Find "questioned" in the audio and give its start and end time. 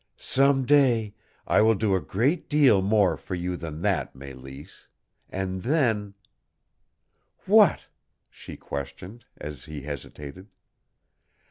8.57-9.25